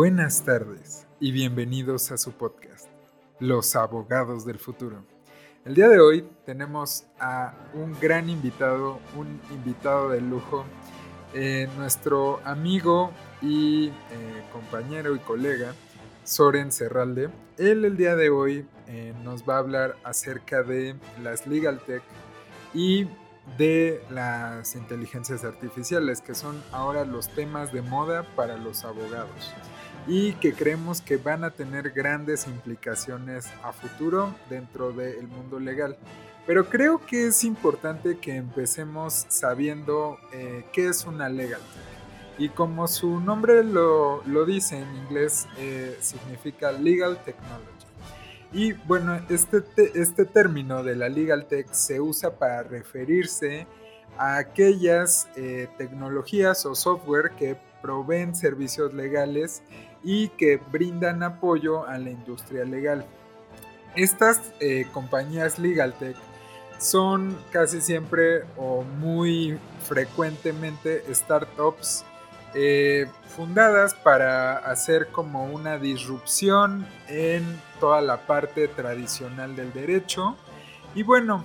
[0.00, 2.86] Buenas tardes y bienvenidos a su podcast,
[3.40, 5.04] Los Abogados del Futuro.
[5.64, 10.64] El día de hoy tenemos a un gran invitado, un invitado de lujo,
[11.34, 13.10] eh, nuestro amigo
[13.42, 13.92] y eh,
[14.52, 15.74] compañero y colega,
[16.22, 17.30] Soren Serralde.
[17.56, 20.94] Él el día de hoy eh, nos va a hablar acerca de
[21.24, 22.04] las Legal Tech
[22.72, 23.08] y
[23.58, 29.52] de las inteligencias artificiales, que son ahora los temas de moda para los abogados
[30.08, 35.98] y que creemos que van a tener grandes implicaciones a futuro dentro del mundo legal.
[36.46, 41.60] Pero creo que es importante que empecemos sabiendo eh, qué es una legal.
[42.38, 47.66] Y como su nombre lo, dice en inglés, eh, significa legal technology.
[48.50, 49.62] Y bueno, este,
[49.94, 53.66] este término de la legal tech se usa para referirse
[54.16, 59.62] a aquellas eh, tecnologías o software que proveen servicios legales
[60.02, 63.04] y que brindan apoyo a la industria legal.
[63.94, 66.16] Estas eh, compañías LegalTech
[66.78, 72.04] son casi siempre o muy frecuentemente startups
[72.54, 77.44] eh, fundadas para hacer como una disrupción en
[77.80, 80.36] toda la parte tradicional del derecho.
[80.94, 81.44] Y bueno,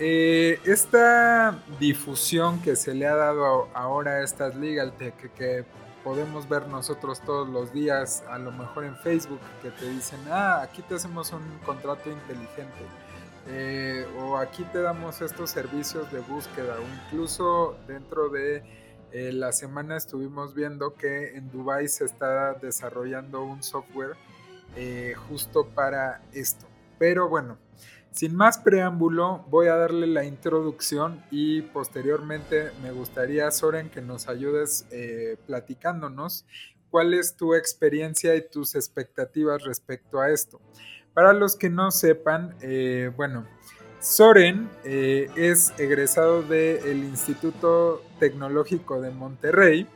[0.00, 5.64] eh, esta difusión que se le ha dado ahora a estas LegalTech, que
[6.04, 10.62] podemos ver nosotros todos los días, a lo mejor en Facebook, que te dicen, ah,
[10.62, 12.84] aquí te hacemos un contrato inteligente,
[13.48, 18.62] eh, o aquí te damos estos servicios de búsqueda, o incluso dentro de
[19.10, 24.16] eh, la semana estuvimos viendo que en Dubai se está desarrollando un software
[25.28, 26.66] justo para esto.
[26.98, 27.58] Pero bueno,
[28.12, 34.28] sin más preámbulo, voy a darle la introducción y posteriormente me gustaría, Soren, que nos
[34.28, 36.44] ayudes eh, platicándonos
[36.90, 40.60] cuál es tu experiencia y tus expectativas respecto a esto.
[41.14, 43.46] Para los que no sepan, eh, bueno,
[44.00, 49.86] Soren eh, es egresado del Instituto Tecnológico de Monterrey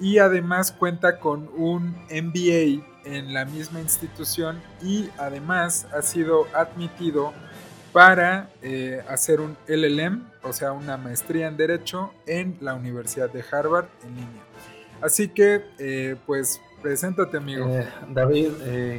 [0.00, 7.32] y además cuenta con un MBA en la misma institución y además ha sido admitido
[7.92, 13.44] para eh, hacer un LLM, o sea, una maestría en Derecho en la Universidad de
[13.50, 14.42] Harvard en línea.
[15.00, 17.66] Así que, eh, pues, preséntate, amigo.
[17.68, 18.50] Eh, David,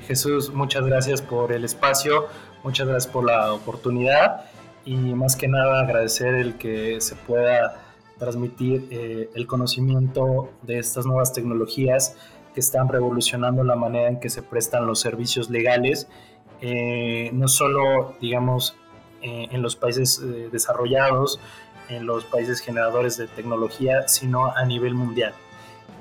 [0.06, 2.28] Jesús, muchas gracias por el espacio,
[2.64, 4.46] muchas gracias por la oportunidad
[4.84, 7.78] y más que nada agradecer el que se pueda
[8.18, 8.88] transmitir
[9.34, 12.16] el conocimiento de estas nuevas tecnologías
[12.54, 16.08] que están revolucionando la manera en que se prestan los servicios legales,
[16.62, 18.76] eh, no solo, digamos,
[19.22, 21.40] eh, en los países eh, desarrollados,
[21.90, 25.34] en los países generadores de tecnología, sino a nivel mundial.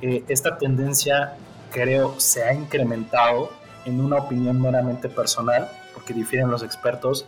[0.00, 1.36] esta tendencia
[1.70, 3.50] creo se ha incrementado
[3.84, 7.26] en una opinión meramente personal, porque difieren los expertos,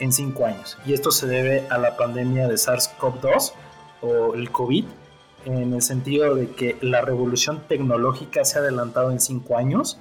[0.00, 0.76] en cinco años.
[0.84, 3.52] Y esto se debe a la pandemia de SARS-CoV-2
[4.00, 4.84] o el COVID,
[5.44, 9.98] en el sentido de que la revolución tecnológica se ha adelantado en cinco años.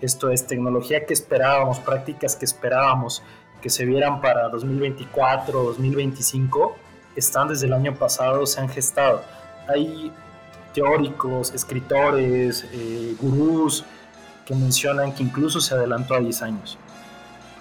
[0.00, 3.22] Esto es tecnología que esperábamos, prácticas que esperábamos
[3.62, 6.76] que se vieran para 2024, 2025,
[7.16, 9.22] están desde el año pasado, se han gestado.
[9.68, 10.12] Hay
[10.74, 13.84] teóricos, escritores, eh, gurús
[14.44, 16.78] que mencionan que incluso se adelantó a 10 años.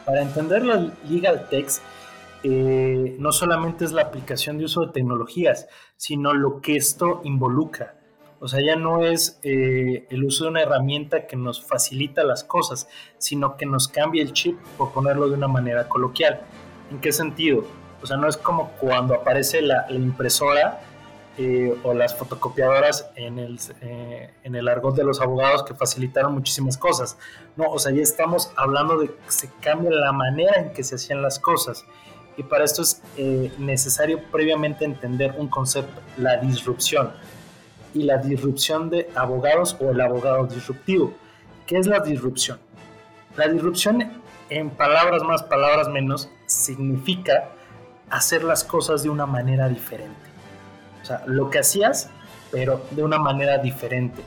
[0.05, 1.81] Para entender la legal text,
[2.43, 7.95] eh, no solamente es la aplicación de uso de tecnologías, sino lo que esto involucra.
[8.39, 12.43] O sea, ya no es eh, el uso de una herramienta que nos facilita las
[12.43, 12.87] cosas,
[13.19, 16.41] sino que nos cambia el chip, por ponerlo de una manera coloquial.
[16.89, 17.63] ¿En qué sentido?
[18.01, 20.81] O sea, no es como cuando aparece la, impresora
[21.37, 23.59] eh, o las fotocopiadoras en el,
[24.43, 27.19] en el argot de los abogados que facilitaron muchísimas cosas.
[27.55, 30.95] No, o sea, ya estamos hablando de que se cambia la manera en que se
[30.95, 31.85] hacían las cosas
[32.37, 37.11] y para esto es eh, necesario previamente entender un concepto, la disrupción
[37.93, 41.13] y la disrupción de abogados o el abogado disruptivo.
[41.65, 42.59] ¿Qué es la disrupción?
[43.35, 44.11] La disrupción,
[44.49, 47.49] en palabras más, palabras menos, significa
[48.09, 50.29] hacer las cosas de una manera diferente.
[51.01, 52.09] O sea, lo que hacías,
[52.51, 54.21] pero de una manera diferente.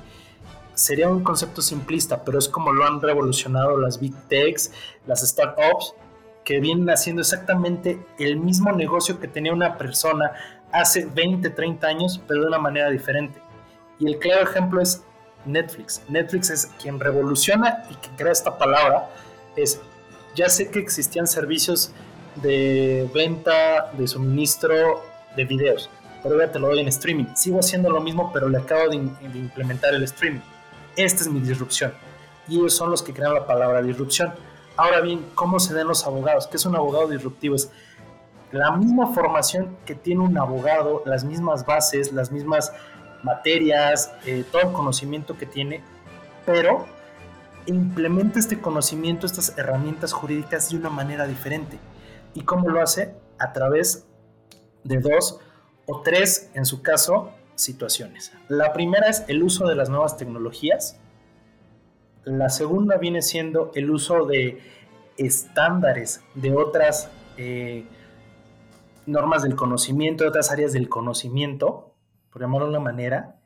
[0.75, 4.73] Sería un concepto simplista, pero es como lo han revolucionado las big techs,
[5.07, 5.95] las startups
[6.45, 10.33] que vienen haciendo exactamente el mismo negocio que tenía una persona
[10.71, 13.41] hace 20, 30 años, pero de una manera diferente.
[13.99, 15.03] Y el claro ejemplo es
[15.47, 16.03] Netflix.
[16.09, 19.09] Netflix es quien revoluciona y que crea esta palabra.
[19.57, 19.81] Es,
[20.35, 21.93] ya sé que existían servicios
[22.37, 25.03] de venta, de suministro
[25.37, 25.89] de videos,
[26.23, 27.27] pero ahora te lo doy en streaming.
[27.35, 30.41] Sigo haciendo lo mismo, pero le acabo de, implementar el streaming.
[30.97, 31.93] esta es mi disrupción.
[32.49, 34.35] Y ellos son los que crean la palabra disrupción.
[34.77, 36.47] Ahora bien, ¿cómo se den los abogados?
[36.49, 37.55] ¿Qué es un abogado disruptivo?
[37.55, 37.71] Es
[38.51, 42.73] la misma formación que tiene un abogado, las mismas bases, las mismas
[43.23, 45.83] materias, eh, todo conocimiento que tiene,
[46.45, 46.87] pero
[47.67, 51.79] implementa este conocimiento, estas herramientas jurídicas de una manera diferente.
[52.35, 53.15] ¿Y cómo lo hace?
[53.39, 54.07] A través
[54.83, 55.41] de dos
[55.87, 58.33] o tres, en su caso, situaciones.
[58.49, 60.99] La primera es el uso de las nuevas tecnologías.
[62.25, 64.61] La segunda viene siendo el uso de
[65.19, 67.85] estándares de otras eh,
[69.07, 71.95] normas del conocimiento, de otras áreas del conocimiento,
[72.31, 73.41] por llamarlo de una manera.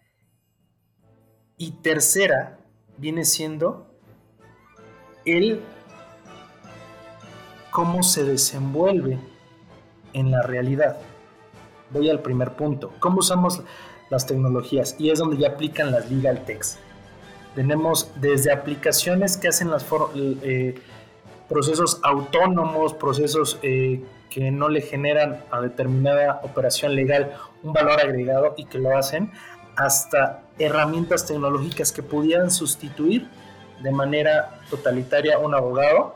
[1.57, 2.61] Y tercera
[2.97, 3.87] viene siendo
[5.25, 5.61] el
[7.73, 9.19] cómo se desenvuelve
[10.13, 10.99] en la realidad.
[11.91, 12.93] Voy al primer punto.
[13.01, 13.63] ¿Cómo usamos
[14.11, 14.95] las tecnologías?
[14.99, 16.79] Y es donde ya aplican las legal techs.
[17.59, 19.85] Tenemos desde aplicaciones que hacen los
[20.15, 20.77] eh,
[21.49, 24.01] procesos autónomos, procesos eh,
[24.31, 27.35] que no le generan a determinada operación legal
[27.65, 29.33] un valor agregado y que lo hacen,
[29.75, 33.27] hasta herramientas tecnológicas que pudieran sustituir
[33.83, 36.15] de manera totalitaria un abogado.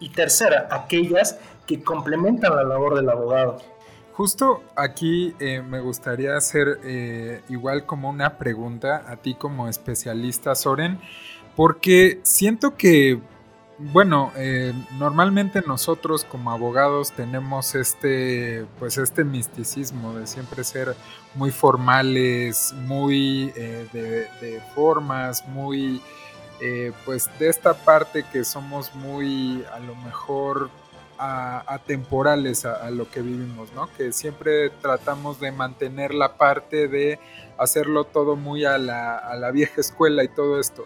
[0.00, 1.38] Y tercera, aquellas
[1.68, 3.58] que complementan la labor del abogado.
[4.12, 10.54] Justo aquí eh, me gustaría hacer eh, igual como una pregunta a ti como especialista,
[10.54, 11.00] Soren,
[11.56, 13.20] porque siento que
[13.78, 20.94] bueno, eh, normalmente nosotros como abogados tenemos este, pues este misticismo de siempre ser
[21.34, 26.00] muy formales, muy eh, de, formas, muy,
[27.04, 30.70] pues de esta parte que somos muy, a lo mejor,
[31.22, 33.88] atemporales a, lo que vivimos, ¿no?
[33.96, 37.18] Que siempre tratamos de mantener la parte de
[37.58, 40.84] hacerlo todo muy a la, a la vieja escuela y todo esto.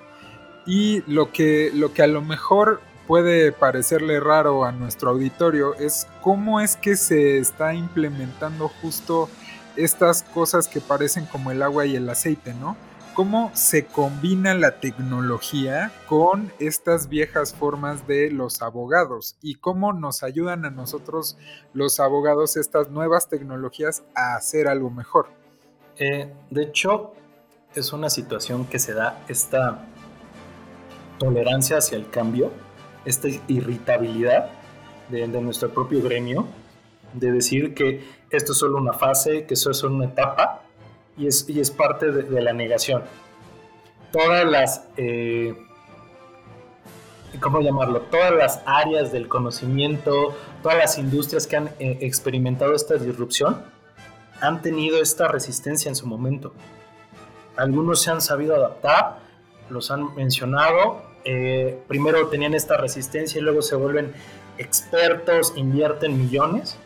[0.67, 6.07] Y lo que, lo que a lo mejor puede parecerle raro a nuestro auditorio es
[6.21, 9.29] cómo es que se está implementando justo
[9.77, 12.77] estas cosas que parecen como el agua y el aceite, ¿no?
[13.17, 20.23] Cómo se combina la tecnología con estas viejas formas de los abogados y cómo nos
[20.23, 21.39] ayudan a nosotros
[21.73, 25.29] los abogados estas nuevas tecnologías a hacer algo mejor.
[25.97, 27.15] Eh, de hecho,
[27.75, 29.87] es una situación que se da esta
[31.19, 32.51] tolerancia hacia el cambio,
[33.07, 34.51] esta irritabilidad
[35.09, 36.47] de, nuestro propio gremio,
[37.15, 40.66] de decir que esto es solo una fase, que eso es solo una etapa,
[41.17, 43.03] y es, y es parte de, la negación.
[44.13, 45.55] Todas las, eh,
[47.41, 48.03] ¿cómo llamarlo?
[48.03, 53.63] Todas las áreas del conocimiento, todas las industrias que han eh, experimentado esta disrupción,
[54.41, 56.53] han tenido esta resistencia en su momento.
[57.57, 59.19] Algunos se han sabido adaptar,
[59.71, 64.13] los han mencionado, eh, primero tenían esta resistencia y luego se vuelven
[64.59, 66.79] expertos, invierten millones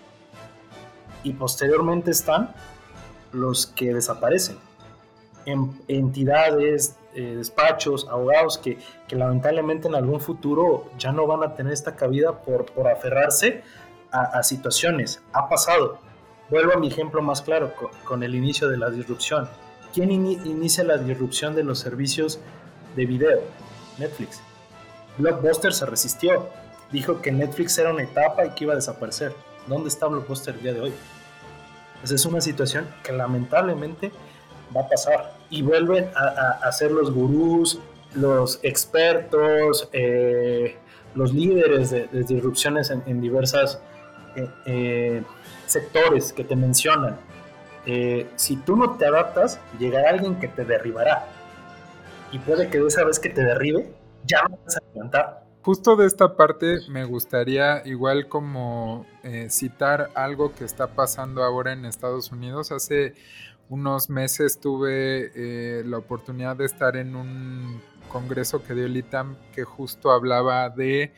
[1.23, 2.55] y posteriormente están
[3.33, 4.59] los que desaparecen.
[5.47, 8.79] En, entidades, eh, despachos, abogados que,
[9.11, 13.63] lamentablemente en algún futuro ya no van a tener esta cabida por, por aferrarse
[14.13, 15.21] a, situaciones.
[15.33, 15.99] Ha pasado.
[16.51, 17.73] Vuelvo a mi ejemplo más claro
[18.05, 19.49] con, el inicio de la disrupción.
[19.95, 22.41] ¿Quién inicia la disrupción de los servicios
[22.97, 23.41] de video?
[23.99, 24.41] Netflix.
[25.19, 26.49] Blockbuster se resistió.
[26.91, 29.35] Dijo que Netflix era una etapa y que iba a desaparecer.
[29.67, 30.93] ¿Dónde está Blockbuster el día de hoy?
[32.03, 34.11] Esa es una situación que lamentablemente
[34.75, 35.35] va a pasar.
[35.51, 37.81] Y vuelven a, ser los gurús,
[38.15, 40.77] los expertos, eh,
[41.15, 43.81] los líderes de, disrupciones en, en diversas
[44.37, 45.23] eh, eh,
[45.67, 47.19] sectores que te mencionan.
[48.37, 51.27] si tú no te adaptas, llegará alguien que te derribará
[52.33, 53.91] y puede que esa vez que te derribe,
[54.25, 55.45] ya vas a levantar.
[55.63, 61.75] Justo de esta parte me gustaría igual como eh, citar algo que está pasando ahora
[61.75, 62.73] en Estados Unidos.
[62.73, 63.15] Hace
[63.69, 69.37] unos meses tuve eh, la oportunidad de estar en un congreso que dio el ITAM
[69.55, 71.13] que justo hablaba de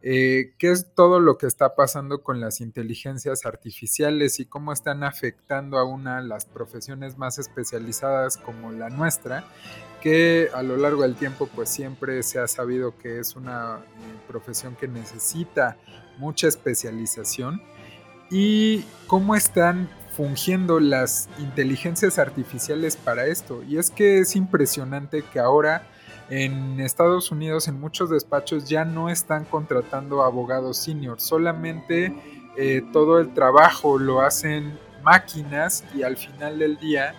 [0.00, 5.04] eh, qué es todo lo que está pasando con las inteligencias artificiales y cómo están
[5.04, 9.44] afectando a una las profesiones más especializadas como la nuestra,
[10.02, 14.18] que a lo largo del tiempo pues siempre se ha sabido que es una eh,
[14.26, 15.76] profesión que necesita
[16.18, 17.62] mucha especialización
[18.28, 23.62] y cómo están fungiendo las inteligencias artificiales para esto.
[23.62, 25.86] Y es que es impresionante que ahora
[26.28, 32.14] en Estados Unidos, en muchos despachos, ya no están contratando abogados senior, solamente
[32.56, 37.14] eh, todo el trabajo lo hacen máquinas y al final del día,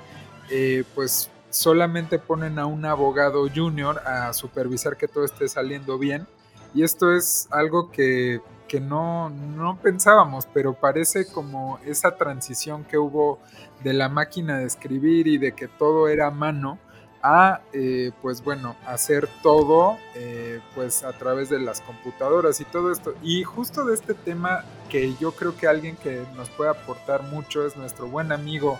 [0.50, 6.28] eh, pues solamente ponen a un abogado junior a supervisar que todo esté saliendo bien.
[6.74, 8.42] Y esto es algo que,
[8.82, 13.38] no, no pensábamos, pero parece como esa transición que hubo
[13.84, 16.80] de la máquina de escribir y de que todo era mano
[17.22, 22.92] a, eh, pues bueno, hacer todo eh, pues a través de las computadoras y todo
[22.92, 23.14] esto.
[23.22, 27.68] Y justo de este tema que yo creo que alguien que nos puede aportar mucho
[27.68, 28.80] es nuestro buen amigo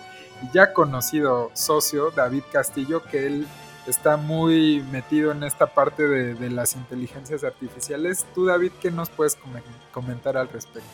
[0.52, 3.46] ya conocido socio David Castillo, que él
[3.86, 8.26] está muy metido en esta parte de, las inteligencias artificiales.
[8.34, 9.36] Tú David, ¿qué nos puedes
[9.92, 10.88] comentar al respecto?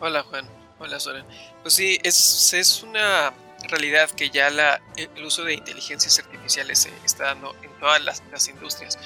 [0.00, 0.46] Hola Juan,
[0.78, 1.24] hola Soren.
[1.62, 3.32] Pues sí, es, es una
[3.68, 8.48] realidad que ya la, el uso de inteligencias artificiales se está dando en todas las,
[8.48, 8.98] industrias.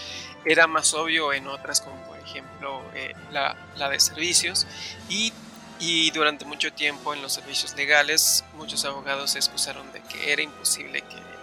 [0.44, 4.66] Era más obvio en otras, como por ejemplo eh, la, la, de servicios,
[5.08, 5.32] y,
[5.80, 10.42] y, durante mucho tiempo en los servicios legales muchos abogados se excusaron de que era
[10.42, 11.34] imposible que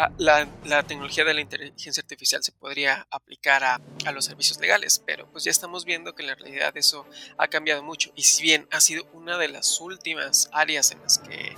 [0.00, 3.80] Ah, la, tecnología de la inteligencia artificial se podría aplicar a,
[4.12, 7.04] los servicios legales, pero pues ya estamos viendo que en la realidad eso
[7.36, 11.18] ha cambiado mucho y si bien ha sido una de las últimas áreas en las
[11.18, 11.56] que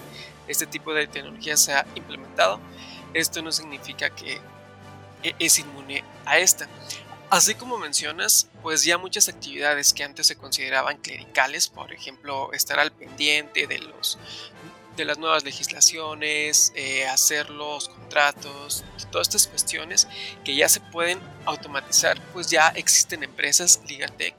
[0.49, 2.61] este tipo de tecnología se ha implementado,
[3.13, 4.41] esto no significa que
[5.23, 6.67] e, es inmune a esta.
[7.31, 12.81] Así como mencionas, pues ya muchas actividades que antes se consideraban clericales, por ejemplo, estar
[12.81, 14.19] al pendiente de los
[14.97, 20.09] de las nuevas legislaciones, eh, hacer los contratos, todas estas cuestiones
[20.45, 24.35] que ya se pueden automatizar, pues ya existen empresas LegalTech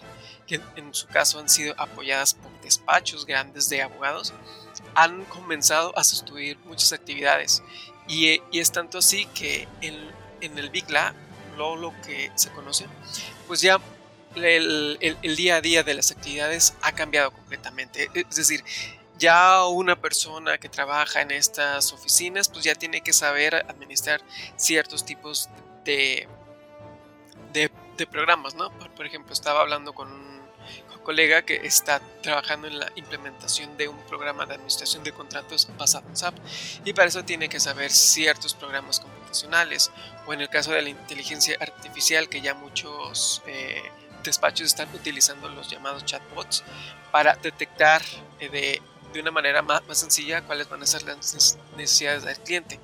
[0.52, 4.34] que en su caso han sido apoyadas por despachos grandes de abogados,
[4.96, 7.64] han comenzado a sustituir muchas actividades.
[8.08, 11.16] Y, es tanto así que en, el Big Lab,
[11.58, 12.86] lo, que se conoce,
[13.48, 13.80] pues ya
[14.36, 18.10] el, el, día a día de las actividades ha cambiado completamente.
[18.14, 18.64] Es decir,
[19.22, 24.22] ya una persona que trabaja en estas oficinas, pues ya tiene que saber administrar
[24.56, 25.48] ciertos tipos
[25.86, 26.28] de,
[27.54, 27.70] de,
[28.08, 28.72] programas, ¿no?
[28.96, 30.42] Por, ejemplo, estaba hablando con un,
[31.04, 36.08] colega que está trabajando en la implementación de un programa de administración de contratos basado
[36.08, 36.36] en SAP
[36.86, 39.00] y para eso tiene que saber ciertos programas
[40.28, 43.82] o en el caso de la inteligencia artificial que ya muchos eh,
[44.24, 46.64] despachos están utilizando los llamados chatbots
[47.12, 48.02] para detectar
[48.40, 48.82] eh, de
[49.14, 52.80] de una manera más, sencilla cuáles van a ser las necesidades del cliente.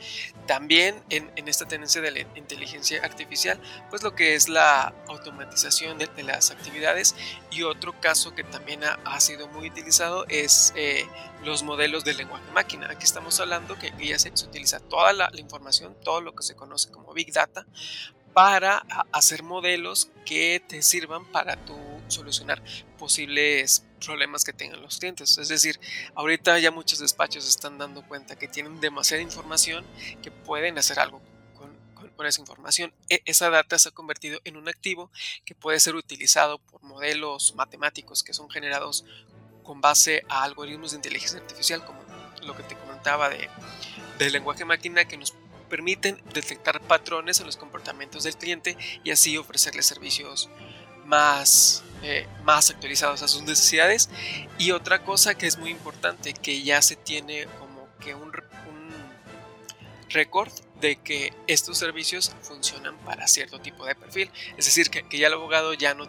[0.46, 6.08] También en, esta tendencia de la inteligencia artificial, pues lo que es la automatización de,
[6.24, 7.16] las actividades
[7.52, 11.06] y otro caso que también ha, ha sido muy utilizado es eh,
[11.44, 12.88] los modelos de lenguaje máquina.
[12.90, 16.56] Aquí estamos hablando que ya se, utiliza toda la, la información, todo lo que se
[16.56, 17.66] conoce como Big Data,
[18.34, 21.76] para hacer modelos que te sirvan para tu
[22.08, 22.62] solucionar
[23.00, 25.38] posibles problemas que tengan los clientes.
[25.38, 25.80] Es decir,
[26.16, 29.86] ahorita ya muchos despachos están dando cuenta que tienen demasiada información
[30.22, 31.22] que pueden hacer algo
[31.56, 32.94] con, esa información.
[33.10, 35.12] E, esa data se ha convertido en un activo
[35.46, 39.06] que puede ser utilizado por modelos matemáticos que son generados
[39.64, 42.02] con base a algoritmos de inteligencia artificial, como
[42.42, 43.50] lo que te comentaba de,
[44.18, 45.36] del lenguaje máquina que nos
[45.70, 50.50] permiten detectar patrones en los comportamientos del cliente y así ofrecerle servicios
[51.08, 54.10] más, eh, más actualizados a sus necesidades.
[54.58, 58.92] Y otra cosa que es muy importante, que ya se tiene como que un, un
[60.10, 64.30] récord de que estos servicios funcionan para cierto tipo de perfil.
[64.58, 66.08] Es decir, que, que, ya el abogado ya no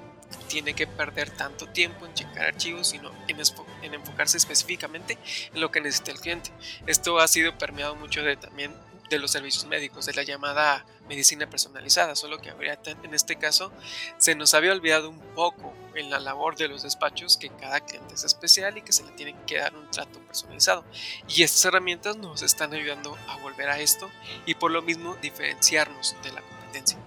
[0.48, 3.38] tiene que perder tanto tiempo en checar archivos, sino en,
[3.82, 5.16] en, enfocarse específicamente
[5.54, 6.50] en lo que necesita el cliente.
[6.86, 8.74] Esto ha sido permeado mucho de también
[9.08, 13.72] de los servicios médicos, de la llamada medicina personalizada, solo que habría en este caso
[14.18, 18.14] se nos había olvidado un poco en la labor de los despachos que cada cliente
[18.14, 20.84] es especial y que se le tiene que dar un trato personalizado.
[21.28, 24.08] Y estas herramientas nos están ayudando a volver a esto
[24.46, 26.98] y por lo mismo diferenciarnos de la competencia.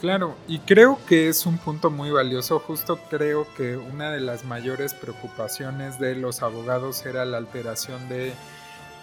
[0.00, 2.58] Claro, y creo que es un punto muy valioso.
[2.58, 8.34] Justo creo que una de las mayores preocupaciones de los abogados era la alteración de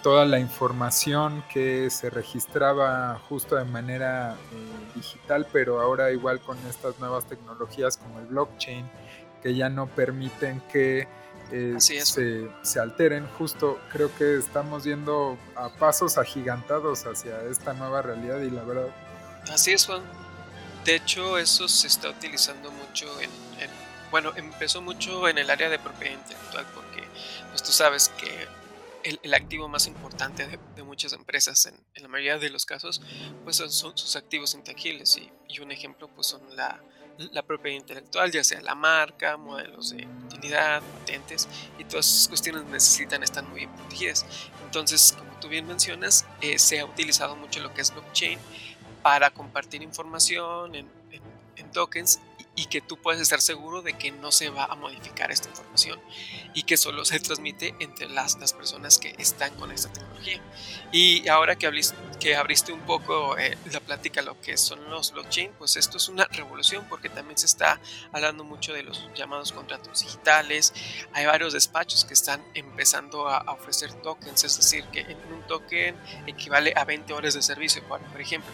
[0.04, 6.58] toda la información que se registraba justo de manera eh, digital, pero ahora igual con
[6.68, 8.86] estas nuevas tecnologías como el blockchain,
[9.42, 11.08] que ya no permiten que
[11.50, 13.26] eh, se, se, alteren.
[13.38, 18.94] Justo creo que estamos yendo a pasos agigantados hacia esta nueva realidad y la verdad.
[19.50, 20.02] Así es, Juan.
[20.84, 23.70] De hecho, eso se está utilizando mucho en, en
[24.10, 27.04] bueno, empezó mucho en el área de propiedad intelectual porque
[27.48, 28.46] pues tú sabes que
[29.04, 33.02] el, activo más importante de, muchas empresas en, la mayoría de los casos,
[33.44, 35.30] pues son, sus activos intangibles y,
[35.60, 36.82] un ejemplo pues son la,
[37.32, 42.64] la, propiedad intelectual, ya sea la marca, modelos de comunidad, patentes y todas esas cuestiones
[42.64, 44.26] necesitan estar muy bien protegidas.
[44.64, 48.40] Entonces, como tú bien mencionas, eh, se ha utilizado mucho lo que es blockchain
[49.02, 50.90] para compartir información en,
[51.56, 52.20] en tokens
[52.56, 56.00] y que tú puedes estar seguro de que no se va a modificar esta información
[56.54, 60.40] y que solo se transmite entre las, las personas que están con esta tecnología.
[60.92, 65.12] Y ahora que, abriste, que abriste un poco eh, la plática lo que son los
[65.12, 67.80] blockchain, pues esto es una revolución porque también se está
[68.12, 70.72] hablando mucho de los llamados contratos digitales.
[71.12, 75.96] Hay varios despachos que están empezando a, ofrecer tokens, es decir, que en un token
[76.26, 78.50] equivale a 20 horas de servicio, por ejemplo.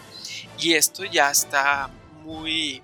[0.59, 1.89] Y esto ya está
[2.23, 2.81] muy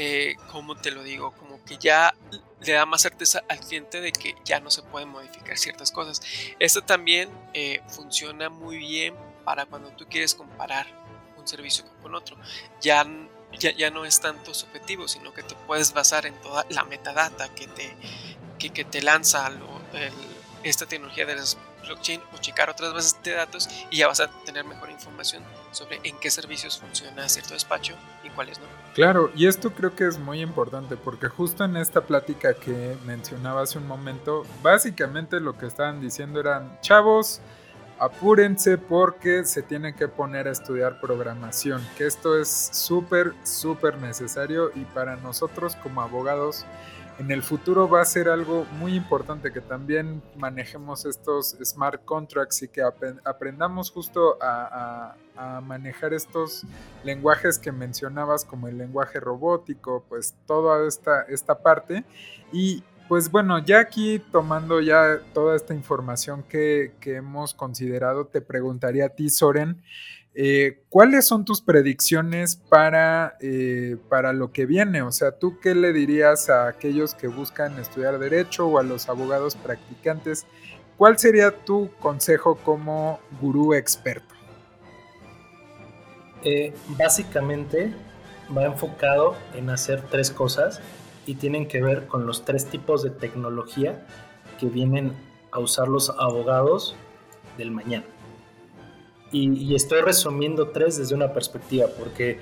[0.00, 1.32] eh, ¿cómo te lo digo?
[1.32, 2.14] Como que ya
[2.60, 6.22] le da más certeza al cliente de que ya no se pueden modificar ciertas cosas.
[6.60, 10.86] Esto también eh, funciona muy bien para cuando tú quieres comparar
[11.36, 12.36] un servicio con otro.
[12.80, 13.04] Ya,
[13.58, 17.52] ya, ya, no es tanto subjetivo, sino que te puedes basar en toda la metadata
[17.56, 17.96] que te,
[18.58, 19.50] que te lanza
[20.62, 21.58] esta tecnología de las
[21.88, 25.42] blockchain o checar otras bases de datos y ya vas a tener mejor información
[25.72, 28.66] sobre en qué servicios funciona cierto despacho y cuáles no.
[28.94, 33.62] Claro, y esto creo que es muy importante porque justo en esta plática que mencionaba
[33.62, 37.40] hace un momento, básicamente lo que estaban diciendo eran, chavos,
[37.98, 44.70] apúrense porque se tienen que poner a estudiar programación, que esto es súper, súper necesario
[44.74, 46.64] y para nosotros como abogados
[47.18, 52.62] en el futuro va a ser algo muy importante que también manejemos estos smart contracts
[52.62, 52.80] y que
[53.24, 55.14] aprendamos justo a,
[55.62, 56.64] manejar estos
[57.04, 62.04] lenguajes que mencionabas como el lenguaje robótico, pues toda esta, esta parte.
[62.50, 68.40] Y pues bueno, ya aquí tomando ya toda esta información que, que hemos considerado, te
[68.40, 69.80] preguntaría a ti, Soren,
[70.40, 75.02] eh, ¿Cuáles son tus predicciones para, eh, para lo que viene?
[75.02, 79.08] O sea, ¿tú qué le dirías a aquellos que buscan estudiar derecho o a los
[79.08, 80.46] abogados practicantes?
[80.96, 84.32] ¿Cuál sería tu consejo como gurú experto?
[86.44, 87.92] Eh, básicamente
[88.56, 90.80] va enfocado en hacer tres cosas
[91.26, 94.06] y tienen que ver con los tres tipos de tecnología
[94.60, 95.14] que vienen
[95.50, 96.94] a usar los abogados
[97.56, 98.04] del mañana.
[99.30, 102.38] Y, estoy resumiendo tres desde una perspectiva, porque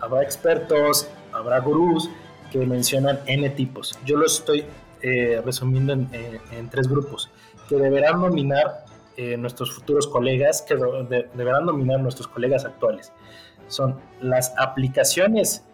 [0.00, 2.08] habrá expertos, habrá gurús
[2.52, 3.98] que mencionan N tipos.
[4.04, 4.64] Yo lo estoy
[5.02, 7.30] eh, resumiendo en, tres grupos,
[7.68, 8.84] que deberán dominar
[9.16, 10.76] eh, nuestros futuros colegas, que
[11.34, 13.12] deberán dominar nuestros colegas actuales.
[13.66, 15.64] Son las aplicaciones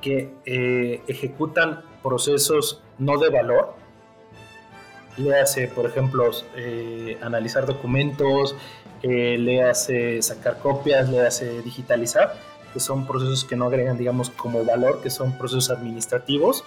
[0.00, 3.74] que eh, ejecutan procesos no de valor,
[5.16, 6.30] le hace, por ejemplo,
[7.20, 8.54] analizar documentos,
[9.02, 12.34] le hace sacar copias, le hace digitalizar,
[12.72, 16.64] que son procesos que no agregan, digamos, como valor, que son procesos administrativos.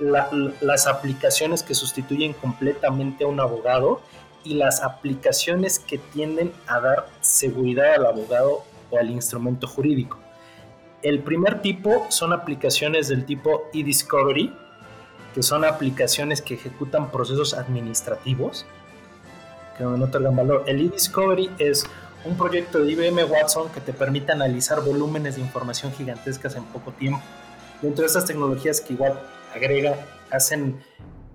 [0.00, 4.00] las aplicaciones que sustituyen completamente a un abogado
[4.42, 10.18] y las aplicaciones que tienden a dar seguridad al abogado o al instrumento jurídico.
[11.02, 14.52] El primer tipo son aplicaciones del tipo e-discovery,
[15.34, 18.66] que son aplicaciones que ejecutan procesos administrativos
[19.84, 20.64] no otorgan valor.
[20.66, 21.84] El e-discovery es
[22.24, 26.92] un proyecto de IBM Watson que te permite analizar volúmenes de información gigantescas en poco
[26.92, 27.20] tiempo.
[27.80, 29.18] Dentro de estas tecnologías que igual
[29.54, 29.96] agrega,
[30.30, 30.80] hacen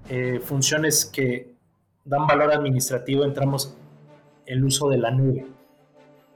[0.10, 1.56] eh, funciones que
[2.04, 3.76] dan valor administrativo, entramos
[4.46, 5.48] el uso de la nube.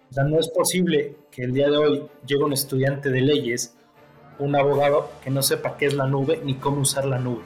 [0.10, 3.76] O sea, no es posible que el día de hoy llegue un estudiante de leyes,
[4.40, 7.44] un abogado, que no sepa qué es la nube ni cómo usar la nube.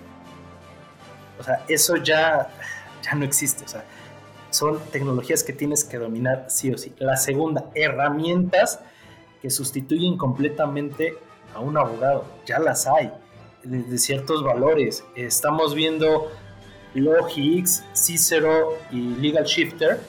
[1.38, 2.47] O sea, eso ya,
[3.04, 3.65] ya no existe.
[3.65, 3.84] O sea,
[4.53, 6.93] son tecnologías que tienes que dominar sí o sí.
[6.99, 8.79] La segunda, herramientas
[9.41, 11.17] que sustituyen completamente
[11.55, 12.25] a un abogado.
[12.45, 13.11] Ya las hay,
[13.63, 15.03] de, ciertos valores.
[15.15, 16.31] Estamos viendo
[16.93, 19.99] Logix, Cicero y Legal Shifter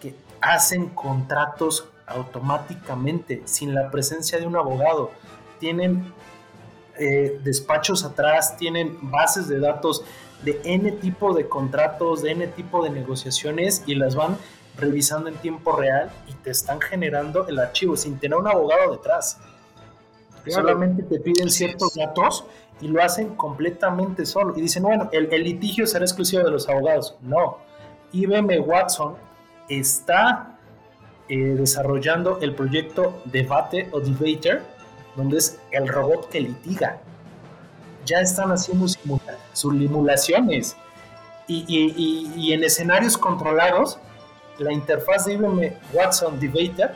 [0.00, 5.10] que hacen contratos automáticamente sin la presencia de un abogado.
[5.60, 6.12] Tienen
[6.98, 10.04] eh, despachos atrás, tienen bases de datos
[10.44, 14.36] de N tipo de contratos, de N tipo de negociaciones y las van
[14.76, 19.38] revisando en tiempo real y te están generando el archivo sin tener un abogado detrás.
[20.46, 22.44] Solamente te piden ciertos datos
[22.80, 24.52] y lo hacen completamente solo.
[24.56, 27.16] Y dicen, bueno, el, litigio será exclusivo de los abogados.
[27.22, 27.58] No.
[28.12, 29.14] IBM Watson
[29.68, 30.58] está
[31.28, 34.62] eh, desarrollando el proyecto Debate o Debater,
[35.16, 37.00] donde es el robot que litiga
[38.04, 39.23] ya están haciendo simulaciones
[41.46, 43.98] y, en escenarios controlados,
[44.58, 46.94] la interfaz de IBM Watson Debater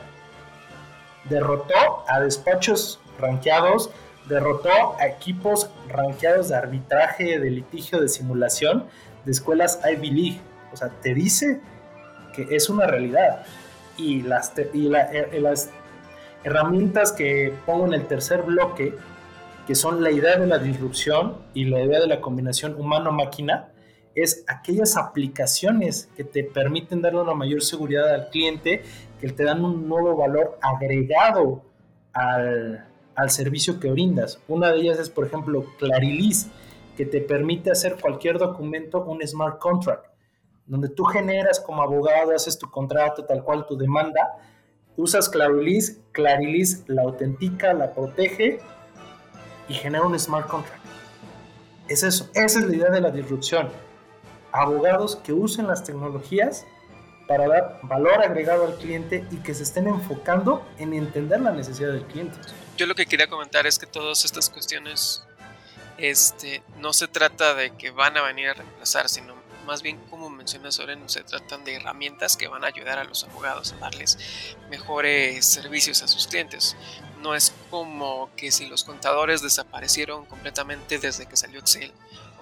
[1.28, 3.90] derrotó a despachos rankeados
[4.28, 8.84] derrotó a equipos rankeados de arbitraje, de litigio, de simulación
[9.24, 10.40] de escuelas Ivy League.
[10.72, 11.60] O sea, te dice
[12.34, 13.44] que es una realidad.
[13.96, 15.70] Y las, y eh, las
[16.44, 18.94] herramientas que pongo en el tercer bloque,
[19.68, 23.68] que son la idea de la disrupción y la idea de la combinación humano-máquina,
[24.14, 28.82] es aquellas aplicaciones que te permiten darle una mayor seguridad al cliente,
[29.20, 31.64] que te dan un nuevo valor agregado
[32.14, 34.40] al, al servicio que brindas.
[34.48, 36.48] Una de ellas es, por ejemplo, Clarilis,
[36.96, 40.06] que te permite hacer cualquier documento un smart contract,
[40.64, 44.38] donde tú generas como abogado, haces tu contrato, tal cual tu demanda,
[44.96, 48.60] usas Clarilis, Clarilis la autentica, la protege
[49.68, 50.84] y genera un smart contract.
[51.88, 53.70] Es eso, esa es la idea de la disrupción
[54.52, 56.66] abogados que usen las tecnologías
[57.26, 61.92] para dar valor agregado al cliente y que se estén enfocando en entender la necesidad
[61.92, 62.38] del cliente.
[62.76, 65.22] Yo lo que quería comentar es que todas estas cuestiones
[65.98, 69.34] este, no se trata de que van a venir a reemplazar, sino
[69.66, 73.24] más bien como menciona Soren, se tratan de herramientas que van a ayudar a los
[73.24, 74.16] abogados a darles
[74.70, 76.74] mejores servicios a sus clientes.
[77.22, 81.92] No es como que si los contadores desaparecieron completamente desde que salió Excel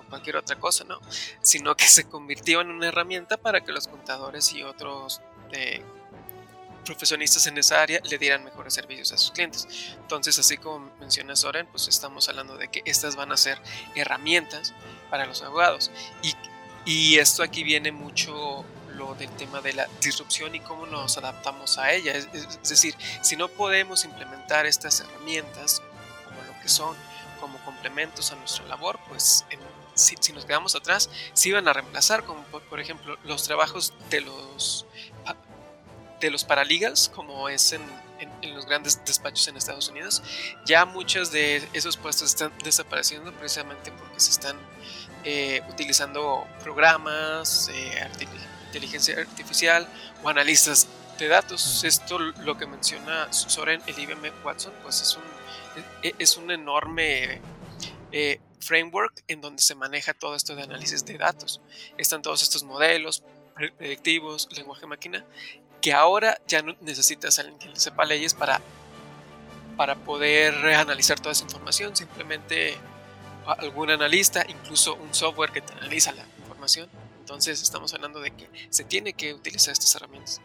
[0.09, 1.01] cualquier otra cosa, ¿no?
[1.43, 5.21] Sino que se convirtió en una herramienta para que los contadores y otros
[5.53, 5.83] eh,
[6.85, 9.67] profesionistas en esa área le dieran mejores servicios a sus clientes.
[10.01, 13.59] Entonces, así como menciona Soren, pues estamos hablando de que estas van a ser
[13.95, 14.75] herramientas
[15.11, 15.91] para los abogados.
[16.23, 16.35] Y,
[16.85, 18.65] y esto aquí viene mucho
[18.97, 22.13] lo del tema de la disrupción y cómo nos adaptamos a ella.
[22.13, 25.83] Es, decir, si no podemos implementar estas herramientas
[26.25, 26.97] como lo que son,
[27.41, 29.45] como complementos a nuestra labor, pues
[29.95, 34.87] si, nos quedamos atrás, se iban a reemplazar, como por, ejemplo los trabajos de los,
[36.21, 37.83] de los paralegals, como es en,
[38.19, 40.23] en, los grandes despachos en Estados Unidos.
[40.65, 44.57] Ya muchos de esos puestos están desapareciendo precisamente porque se están
[45.25, 48.09] eh, utilizando programas, eh,
[48.77, 49.89] inteligencia artificial
[50.23, 50.87] o analistas
[51.19, 51.85] de datos.
[51.85, 55.23] Esto lo que menciona Soren, el IBM Watson, pues es un,
[56.03, 57.41] e, es un enorme
[58.13, 61.61] eh, framework en donde se maneja todo esto de análisis de datos.
[61.97, 63.23] Están todos estos modelos
[63.79, 65.25] predictivos, lenguaje máquina,
[65.81, 68.61] que ahora ya no necesitas alguien que sepa leyes para,
[69.77, 71.97] para poder analizar toda esa información.
[71.97, 72.77] Simplemente
[73.47, 76.91] algún analista, incluso un software que te analiza la información.
[77.27, 80.41] Entonces estamos hablando de que se tiene que utilizar estas herramientas.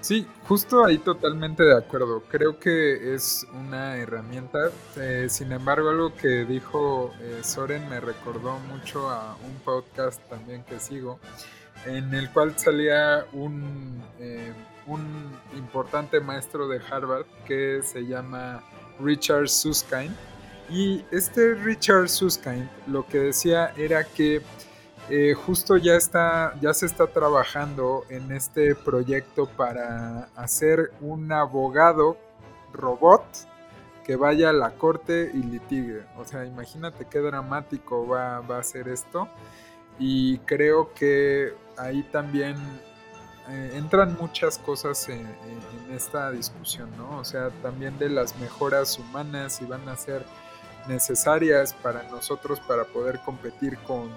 [0.00, 2.24] Sí, justo ahí totalmente de acuerdo.
[2.28, 4.72] Creo que es una herramienta.
[4.96, 10.64] Eh, sin embargo, algo que dijo eh, Soren me recordó mucho a un podcast también
[10.64, 11.20] que sigo,
[11.86, 14.52] en el cual salía un, eh,
[14.88, 18.64] un importante maestro de Harvard que se llama
[18.98, 20.16] Richard Susskind.
[20.68, 24.42] Y este Richard Susskind lo que decía era que
[25.10, 32.16] eh, justo ya está, ya se está trabajando en este proyecto para hacer un abogado
[32.72, 33.22] robot
[34.04, 36.04] que vaya a la corte y litigue.
[36.16, 39.28] O sea, imagínate qué dramático va, a ser esto.
[39.98, 42.56] Y creo que ahí también
[43.48, 47.18] eh, entran muchas cosas en, en, esta discusión, ¿no?
[47.18, 50.24] O sea, también de las mejoras humanas y van a ser
[50.88, 54.10] necesarias para nosotros para poder competir con,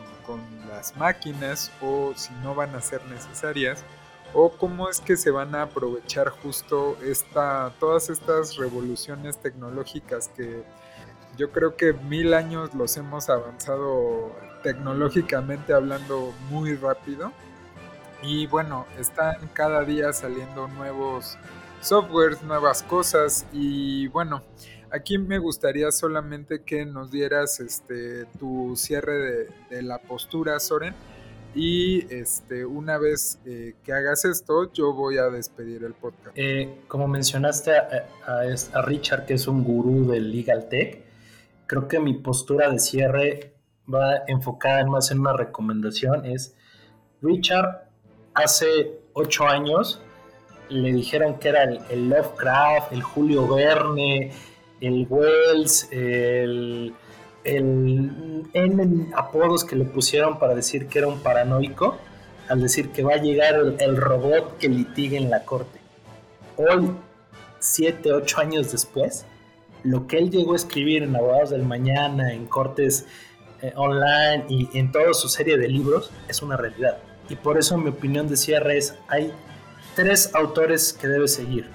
[0.67, 3.85] las máquinas o si no van a ser necesarias
[4.33, 10.65] o cómo es que se van a aprovechar justo esta, todas estas revoluciones tecnológicas que
[11.37, 17.31] yo creo que mil años los hemos avanzado tecnológicamente hablando muy rápido
[18.21, 21.37] y bueno, están cada día saliendo nuevos
[21.81, 24.41] softwares, nuevas cosas y bueno,
[24.89, 30.93] Aquí me gustaría solamente que nos dieras este, tu cierre de, la postura, Soren.
[31.53, 36.37] Y este, una vez eh, que hagas esto, yo voy a despedir el podcast.
[36.37, 41.03] Eh, como mencionaste a, Richard, que es un gurú del Legal Tech,
[41.65, 43.53] creo que mi postura de cierre
[43.93, 46.25] va enfocada más en una recomendación.
[46.25, 46.55] Es,
[47.21, 47.89] Richard,
[48.33, 50.01] hace ocho años
[50.69, 54.31] le dijeron que era el, el Lovecraft, el Julio Verne,
[54.81, 56.93] el Wells, el,
[57.43, 61.97] el N apodos que le pusieron para decir que era un paranoico,
[62.49, 65.79] al decir que va a llegar el, robot que litigue en la corte.
[66.55, 66.91] Hoy,
[67.59, 69.25] siete, ocho años después,
[69.83, 73.05] lo que él llegó a escribir en Abogados del Mañana, en cortes
[73.61, 76.97] eh, online y en toda su serie de libros es una realidad.
[77.29, 79.33] Y por eso mi opinión de cierre es, hay
[79.95, 81.69] tres autores que debes seguir.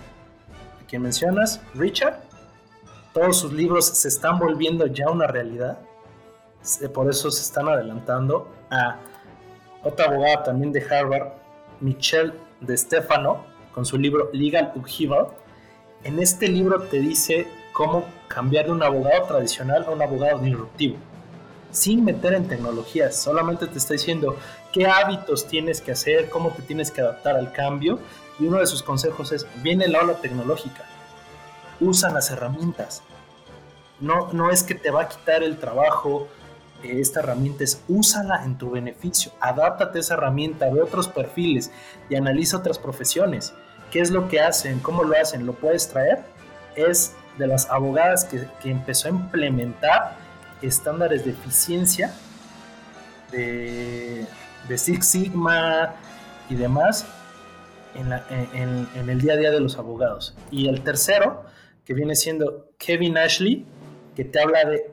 [0.82, 1.60] ¿A quién mencionas?
[1.74, 2.20] Richard,
[3.12, 5.78] todos sus libros se están volviendo ya una realidad.
[6.94, 8.98] Por eso se están adelantando a
[9.82, 11.32] otra abogada también de Harvard,
[11.80, 13.44] Michelle de Stefano,
[13.74, 15.28] con su libro Legal Upheaval.
[16.04, 20.96] En este libro te dice cómo cambiar de un abogado tradicional a un abogado disruptivo,
[21.70, 24.36] sin meter en tecnologías, solamente te está diciendo
[24.72, 27.98] qué hábitos tienes que hacer, cómo te tienes que adaptar al cambio,
[28.38, 30.84] y uno de sus consejos es, viene la ola tecnológica,
[31.82, 33.02] usa las herramientas,
[34.00, 36.28] no, no es que te va a quitar el trabajo,
[36.82, 41.70] eh, esta herramienta es úsala en tu beneficio, adáptate a esa herramienta, ve otros perfiles
[42.08, 43.54] y analiza otras profesiones.
[43.90, 44.80] ¿Qué es lo que hacen?
[44.80, 45.46] ¿Cómo lo hacen?
[45.46, 46.24] ¿Lo puedes traer?
[46.74, 50.16] Es de las abogadas que, empezó a implementar
[50.62, 52.12] estándares de eficiencia
[53.30, 54.26] de,
[54.74, 55.94] Six Sigma
[56.48, 57.04] y demás
[57.94, 58.12] en,
[58.54, 60.34] en, el día a día de los abogados.
[60.50, 61.44] Y el tercero,
[61.84, 63.64] que viene siendo Kevin Ashley,
[64.14, 64.92] que te habla de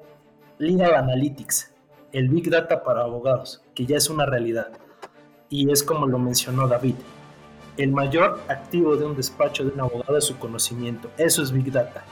[0.57, 1.73] Legal Analytics,
[2.11, 4.69] el Big Data para abogados, que ya es una realidad.
[5.49, 6.95] Y es como lo mencionó David.
[7.77, 11.11] El mayor activo de un despacho de un abogado es su conocimiento.
[11.17, 12.03] Eso es Big Data.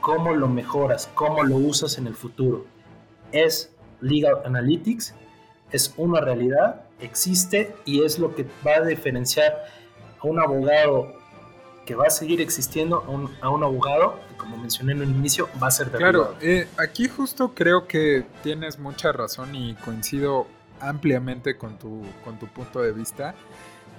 [0.00, 1.08] ¿Cómo lo mejoras?
[1.14, 2.64] ¿Cómo lo usas en el futuro?
[3.30, 5.14] Es Legal Analytics,
[5.70, 9.64] es una realidad, existe y es lo que va a diferenciar
[10.18, 11.21] a un abogado
[11.84, 13.04] que va a seguir existiendo
[13.40, 16.68] a un, abogado que, como mencioné en el inicio, va a ser de Claro, eh,
[16.78, 20.46] aquí justo creo que tienes mucha razón y coincido
[20.80, 23.34] ampliamente con tu, con tu punto de vista.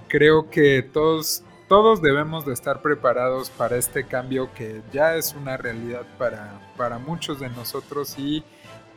[0.08, 5.58] Creo que todos, todos debemos de estar preparados para este cambio que ya es una
[5.58, 8.44] realidad para, para muchos de nosotros y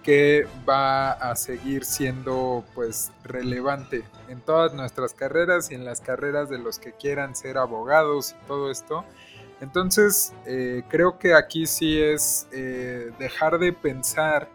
[0.06, 6.48] que va a seguir siendo pues relevante en todas nuestras carreras y en las carreras
[6.48, 9.04] de los que quieran ser abogados y todo esto.
[9.60, 14.48] Entonces eh, creo que aquí sí es eh, dejar de pensar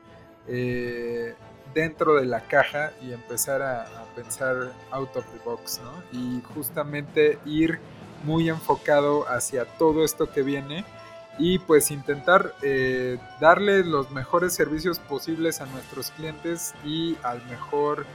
[0.48, 1.36] eh,
[1.74, 6.18] dentro de la caja y empezar a, a, pensar out of the box, ¿no?
[6.18, 7.78] Y justamente ir
[8.24, 10.86] muy enfocado hacia todo esto que viene
[11.42, 18.06] y pues intentar eh, darle los mejores servicios posibles a nuestros clientes y al mejor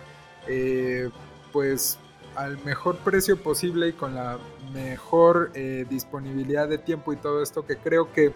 [0.47, 1.11] eh,
[1.53, 1.99] pues
[2.37, 4.39] al mejor precio posible y con la
[4.73, 8.33] mejor eh, disponibilidad de tiempo y todo esto que creo que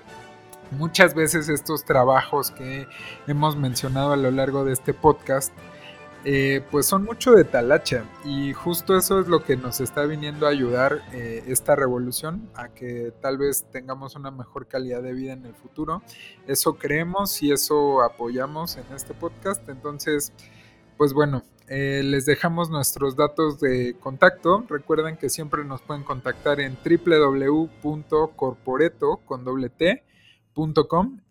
[0.73, 2.89] muchas veces estos trabajos que
[3.29, 5.53] hemos mencionado a lo largo de este podcast
[6.25, 10.47] eh, pues son mucho de talacha y justo eso es lo que nos está viniendo
[10.47, 15.33] a ayudar eh, esta revolución a que tal vez tengamos una mejor calidad de vida
[15.33, 16.03] en el futuro.
[16.47, 19.67] Eso creemos y eso apoyamos en este podcast.
[19.71, 20.35] Entonces,
[20.99, 24.65] pues bueno, eh, les dejamos nuestros datos de contacto.
[24.69, 26.77] Recuerden que siempre nos pueden contactar en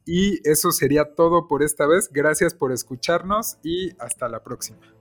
[0.06, 2.10] y eso sería todo por esta vez.
[2.12, 4.99] Gracias por escucharnos y hasta la próxima.